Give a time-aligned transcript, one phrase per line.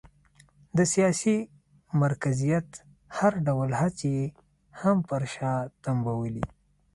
[0.77, 1.37] د سیاسي
[2.03, 2.67] مرکزیت
[3.17, 4.25] هر ډول هڅې یې
[4.81, 6.45] هم پر شا تمبولې.